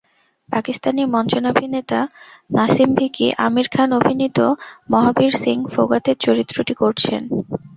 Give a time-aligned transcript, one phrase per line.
[0.49, 1.99] পাকিস্তানি মঞ্চাভিনেতা
[2.49, 4.37] নাসিম ভিকি আমির খান অভিনীত
[4.91, 7.21] মহাবীর সিং ফোগাতের চরিত্রটি করছেন।